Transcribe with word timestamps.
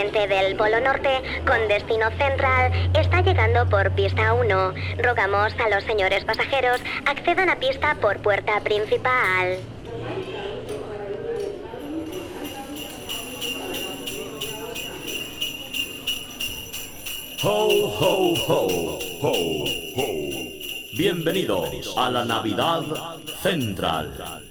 Procedente 0.00 0.34
del 0.34 0.56
Polo 0.56 0.80
Norte 0.80 1.22
con 1.46 1.68
destino 1.68 2.10
central 2.16 2.72
está 2.94 3.20
llegando 3.20 3.68
por 3.68 3.90
pista 3.92 4.32
1. 4.32 4.74
Rogamos 4.98 5.52
a 5.58 5.68
los 5.68 5.84
señores 5.84 6.24
pasajeros 6.24 6.80
accedan 7.06 7.50
a 7.50 7.56
pista 7.56 7.96
por 8.00 8.18
puerta 8.18 8.60
principal. 8.60 9.58
Ho, 17.42 17.68
ho, 18.00 18.34
ho, 18.48 18.98
ho. 19.22 19.64
Bienvenidos 20.96 21.94
a 21.96 22.10
la 22.10 22.24
Navidad 22.24 22.82
Central. 23.42 24.49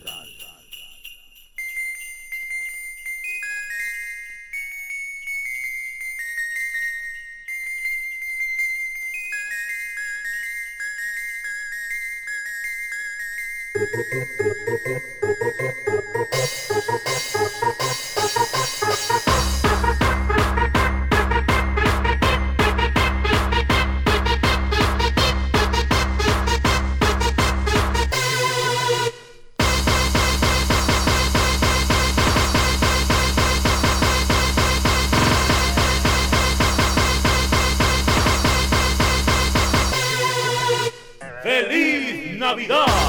¡Feliz 42.49 43.08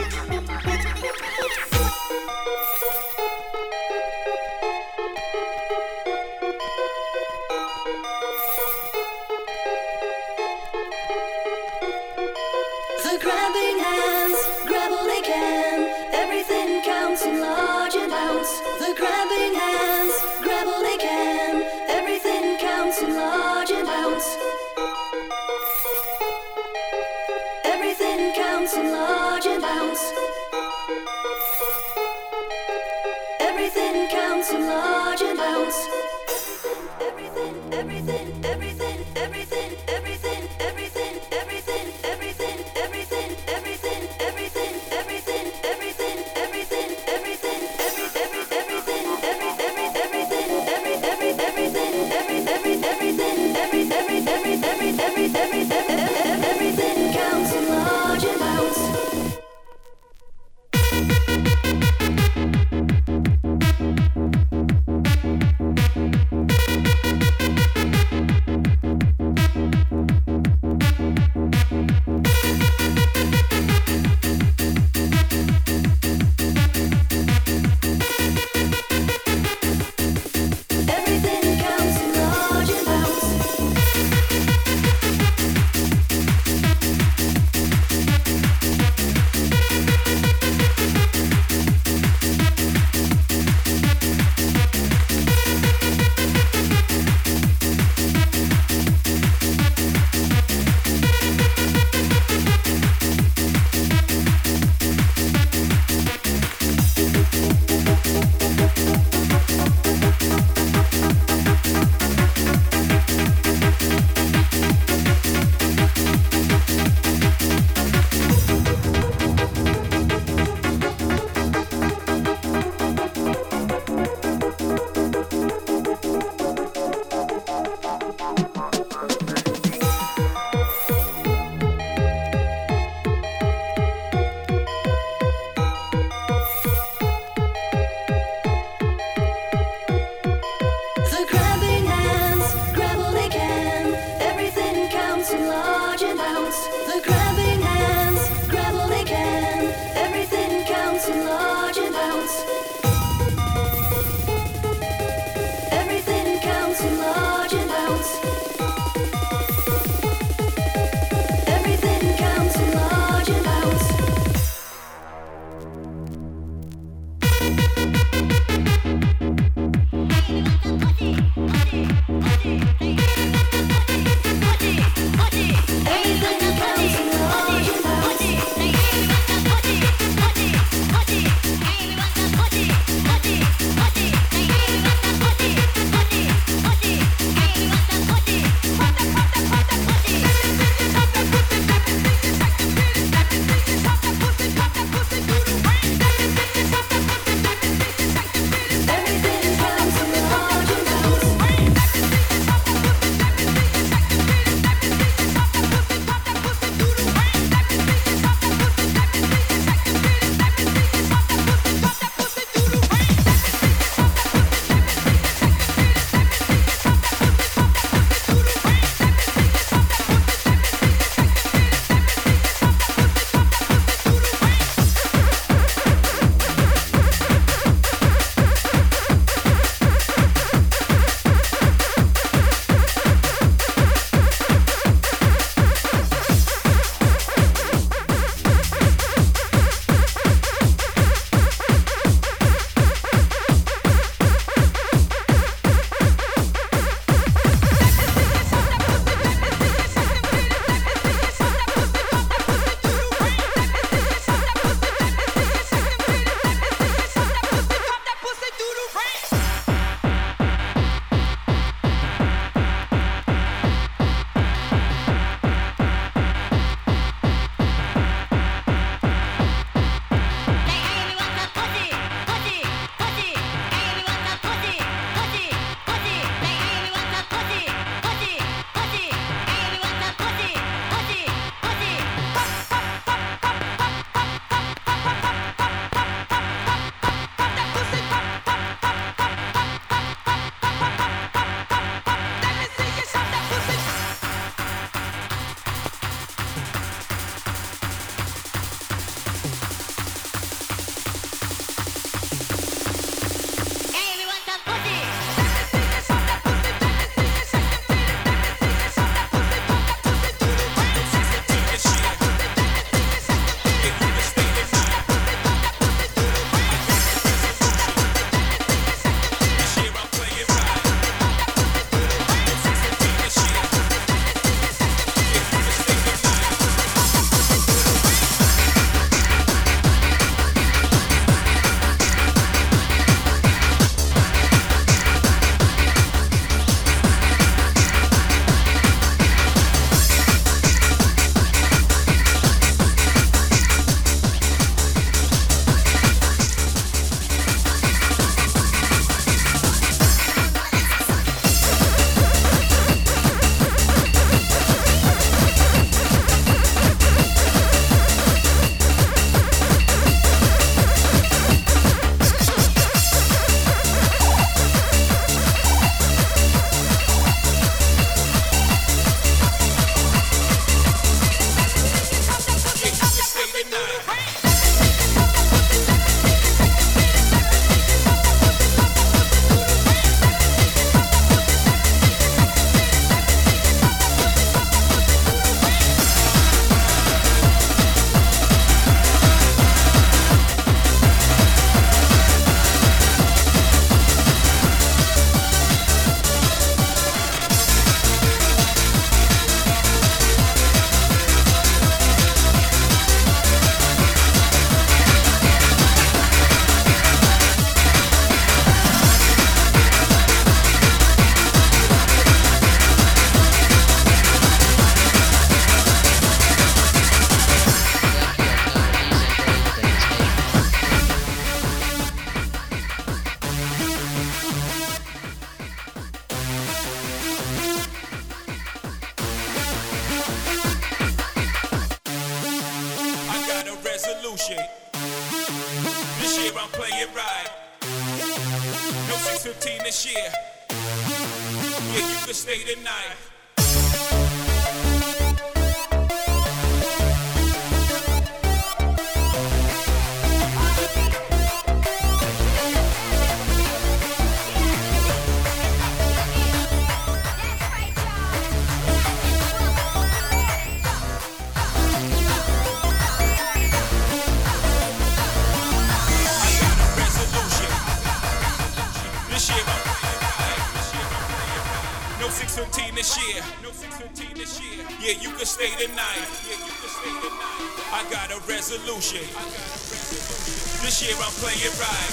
615 472.51 472.95
this 472.95 473.15
year. 473.15 473.41
No 473.63 473.71
615 473.71 474.35
this 474.35 474.59
year. 474.59 474.83
Yeah, 474.99 475.15
you 475.23 475.31
can 475.31 475.45
stay 475.47 475.71
tonight. 475.79 476.27
Yeah, 476.43 476.59
you 476.59 476.67
can 476.67 476.91
stay 476.91 477.15
tonight. 477.23 477.95
I 477.95 478.03
got 478.11 478.27
a 478.27 478.43
resolution. 478.43 479.23
i 479.23 479.39
got 479.39 479.55
a 479.55 479.79
resolution 479.87 480.83
This 480.83 480.99
year 480.99 481.15
I'm 481.15 481.31
playing 481.39 481.71
right. 481.79 482.11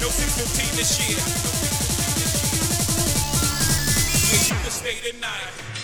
No 0.00 0.08
615 0.08 0.80
this 0.80 0.96
year. 0.96 1.20
Yeah, 4.32 4.48
you 4.48 4.56
can 4.64 4.72
stay 4.72 4.96
tonight. 5.12 5.79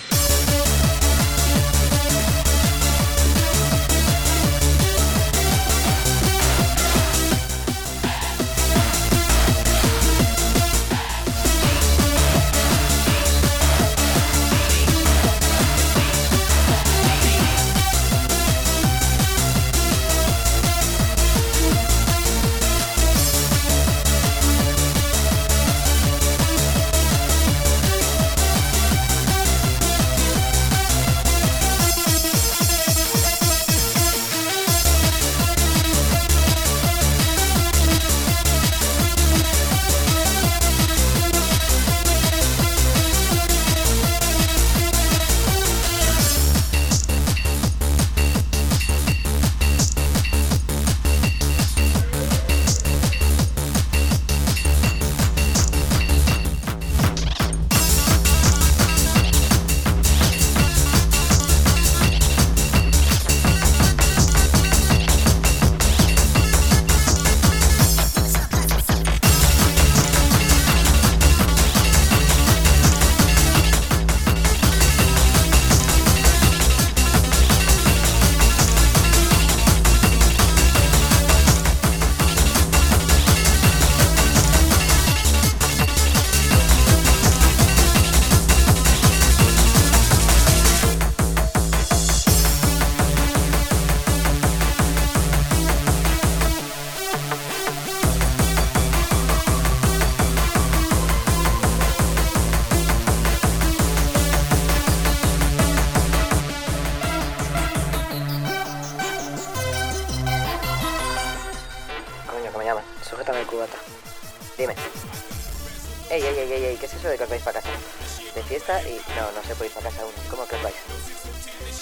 Se. 119.55 120.11
¿Cómo 120.29 120.47
que 120.47 120.55
os 120.55 120.63
vais? 120.63 120.75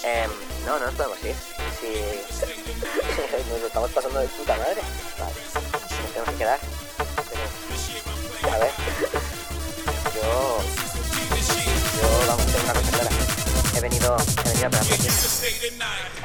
Em, 0.04 0.30
no, 0.66 0.80
no 0.80 0.86
nos 0.86 0.96
podemos 0.96 1.24
ir. 1.24 1.36
Si... 1.80 1.90
nos 3.50 3.62
lo 3.62 3.68
estamos 3.68 3.92
pasando 3.92 4.20
de 4.20 4.28
puta 4.28 4.56
madre. 4.58 4.82
Vale. 5.18 5.34
Nos 6.02 6.12
tenemos 6.12 6.30
que 6.30 6.38
quedar. 6.38 6.60
A 8.52 8.58
ver. 8.58 8.72
Yo... 10.16 10.62
Yo, 11.96 12.28
vamos, 12.28 12.46
tengo 12.46 12.64
una 12.64 12.74
cosa. 12.74 13.78
He 13.78 13.82
venido... 13.82 14.18
He 14.18 14.50
venido 14.50 14.68
a 14.68 14.70
pegar 14.70 16.25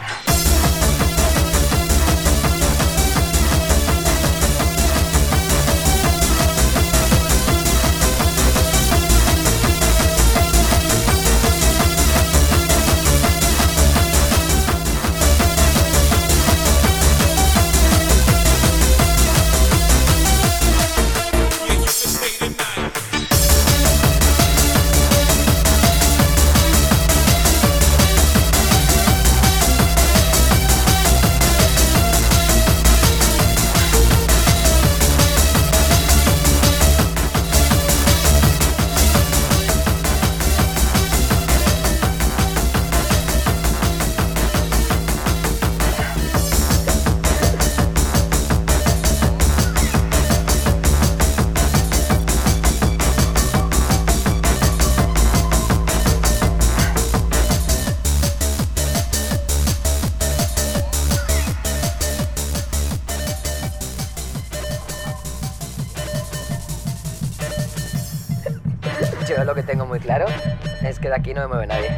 aquí 71.31 71.35
no 71.35 71.43
me 71.43 71.47
mueve 71.49 71.67
nadie. 71.69 71.91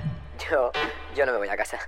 Yo, 0.50 0.72
yo 1.14 1.26
no 1.26 1.32
me 1.32 1.38
voy 1.38 1.48
a 1.48 1.56
casa. 1.56 1.78